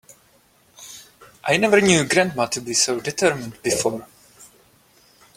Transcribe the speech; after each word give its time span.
I 1.45 1.57
never 1.57 1.79
knew 1.79 2.07
grandma 2.07 2.47
to 2.47 2.59
be 2.59 2.73
so 2.73 2.99
determined 2.99 3.61
before. 3.61 4.07